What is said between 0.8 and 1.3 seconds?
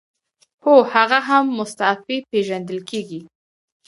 هغه